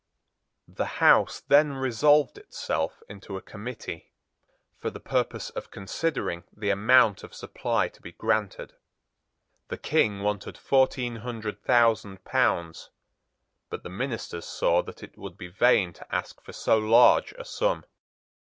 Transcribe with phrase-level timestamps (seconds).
[0.67, 4.11] The House then resolved itself into a committee,
[4.79, 8.73] for the purpose of considering the amount of supply to be granted.
[9.67, 12.89] The King wanted fourteen hundred thousand pounds:
[13.69, 17.45] but the ministers saw that it would be vain to ask for so large a
[17.45, 17.85] sum.